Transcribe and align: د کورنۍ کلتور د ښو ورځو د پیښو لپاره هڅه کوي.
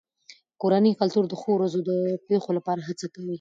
د 0.01 0.03
کورنۍ 0.61 0.91
کلتور 1.01 1.23
د 1.27 1.33
ښو 1.41 1.49
ورځو 1.55 1.79
د 1.89 1.91
پیښو 2.27 2.49
لپاره 2.57 2.81
هڅه 2.87 3.05
کوي. 3.13 3.29